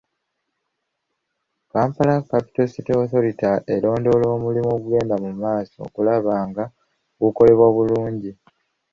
[1.71, 6.63] Kampala Capital City Authority erondoola omulimu ogugenda mu maaso okulaba nga
[7.21, 8.31] gukolebwa bulungi.